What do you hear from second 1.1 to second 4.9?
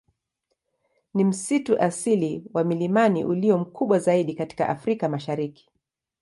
Ni msitu asili wa milimani ulio mkubwa zaidi katika